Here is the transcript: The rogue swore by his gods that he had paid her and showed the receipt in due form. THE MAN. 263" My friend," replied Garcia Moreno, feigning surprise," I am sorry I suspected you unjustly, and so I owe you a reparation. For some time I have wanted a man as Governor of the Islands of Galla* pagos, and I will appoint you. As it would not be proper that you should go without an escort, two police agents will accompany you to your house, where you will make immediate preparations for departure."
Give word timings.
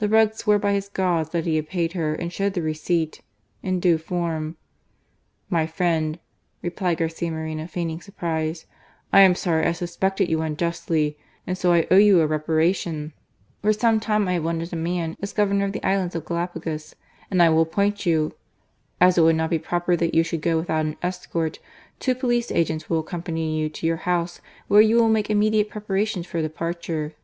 The 0.00 0.08
rogue 0.10 0.34
swore 0.34 0.58
by 0.58 0.74
his 0.74 0.90
gods 0.90 1.30
that 1.30 1.46
he 1.46 1.56
had 1.56 1.66
paid 1.66 1.94
her 1.94 2.14
and 2.14 2.30
showed 2.30 2.52
the 2.52 2.60
receipt 2.60 3.22
in 3.62 3.80
due 3.80 3.96
form. 3.96 4.58
THE 5.48 5.54
MAN. 5.54 5.66
263" 5.66 5.66
My 5.66 5.66
friend," 5.66 6.18
replied 6.60 6.98
Garcia 6.98 7.30
Moreno, 7.30 7.66
feigning 7.66 8.02
surprise," 8.02 8.66
I 9.14 9.20
am 9.20 9.34
sorry 9.34 9.64
I 9.64 9.72
suspected 9.72 10.28
you 10.28 10.42
unjustly, 10.42 11.16
and 11.46 11.56
so 11.56 11.72
I 11.72 11.86
owe 11.90 11.96
you 11.96 12.20
a 12.20 12.26
reparation. 12.26 13.14
For 13.62 13.72
some 13.72 13.98
time 13.98 14.28
I 14.28 14.34
have 14.34 14.44
wanted 14.44 14.74
a 14.74 14.76
man 14.76 15.16
as 15.22 15.32
Governor 15.32 15.64
of 15.64 15.72
the 15.72 15.82
Islands 15.86 16.14
of 16.14 16.26
Galla* 16.26 16.50
pagos, 16.54 16.92
and 17.30 17.42
I 17.42 17.48
will 17.48 17.62
appoint 17.62 18.04
you. 18.04 18.34
As 19.00 19.16
it 19.16 19.22
would 19.22 19.36
not 19.36 19.48
be 19.48 19.58
proper 19.58 19.96
that 19.96 20.12
you 20.14 20.22
should 20.22 20.42
go 20.42 20.58
without 20.58 20.84
an 20.84 20.98
escort, 21.02 21.60
two 21.98 22.14
police 22.14 22.52
agents 22.52 22.90
will 22.90 23.00
accompany 23.00 23.58
you 23.58 23.70
to 23.70 23.86
your 23.86 23.96
house, 24.04 24.42
where 24.68 24.82
you 24.82 24.96
will 24.96 25.08
make 25.08 25.30
immediate 25.30 25.70
preparations 25.70 26.26
for 26.26 26.42
departure." 26.42 27.14